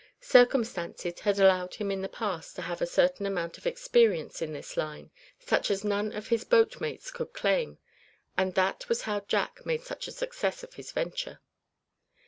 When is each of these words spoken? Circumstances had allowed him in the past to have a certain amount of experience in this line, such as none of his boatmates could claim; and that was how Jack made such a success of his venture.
Circumstances 0.25 1.19
had 1.19 1.37
allowed 1.37 1.75
him 1.75 1.91
in 1.91 2.01
the 2.01 2.09
past 2.09 2.55
to 2.55 2.63
have 2.63 2.81
a 2.81 2.87
certain 2.87 3.27
amount 3.27 3.59
of 3.59 3.67
experience 3.67 4.41
in 4.41 4.51
this 4.51 4.75
line, 4.75 5.11
such 5.37 5.69
as 5.69 5.83
none 5.83 6.11
of 6.11 6.29
his 6.29 6.43
boatmates 6.43 7.11
could 7.13 7.33
claim; 7.33 7.77
and 8.35 8.55
that 8.55 8.89
was 8.89 9.03
how 9.03 9.19
Jack 9.19 9.63
made 9.63 9.83
such 9.83 10.07
a 10.07 10.11
success 10.11 10.63
of 10.63 10.73
his 10.73 10.91
venture. 10.91 11.39